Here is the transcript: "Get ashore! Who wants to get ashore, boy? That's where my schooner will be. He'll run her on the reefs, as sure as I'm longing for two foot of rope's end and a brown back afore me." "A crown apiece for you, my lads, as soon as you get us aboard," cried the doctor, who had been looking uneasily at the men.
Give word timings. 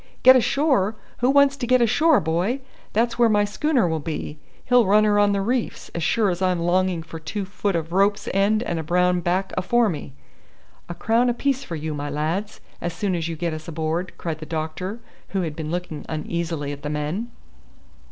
"Get 0.23 0.35
ashore! 0.35 0.95
Who 1.19 1.29
wants 1.29 1.55
to 1.57 1.67
get 1.67 1.79
ashore, 1.79 2.19
boy? 2.19 2.61
That's 2.91 3.19
where 3.19 3.29
my 3.29 3.45
schooner 3.45 3.87
will 3.87 3.99
be. 3.99 4.39
He'll 4.65 4.87
run 4.87 5.03
her 5.03 5.19
on 5.19 5.31
the 5.31 5.41
reefs, 5.41 5.89
as 5.93 6.01
sure 6.01 6.31
as 6.31 6.41
I'm 6.41 6.57
longing 6.59 7.03
for 7.03 7.19
two 7.19 7.45
foot 7.45 7.75
of 7.75 7.91
rope's 7.91 8.27
end 8.33 8.63
and 8.63 8.79
a 8.79 8.83
brown 8.83 9.19
back 9.19 9.53
afore 9.55 9.89
me." 9.89 10.13
"A 10.89 10.95
crown 10.95 11.29
apiece 11.29 11.63
for 11.63 11.75
you, 11.75 11.93
my 11.93 12.09
lads, 12.09 12.61
as 12.81 12.93
soon 12.95 13.13
as 13.13 13.27
you 13.27 13.35
get 13.35 13.53
us 13.53 13.67
aboard," 13.67 14.13
cried 14.17 14.39
the 14.39 14.47
doctor, 14.47 15.01
who 15.27 15.43
had 15.43 15.55
been 15.55 15.69
looking 15.69 16.03
uneasily 16.09 16.71
at 16.71 16.81
the 16.81 16.89
men. 16.89 17.29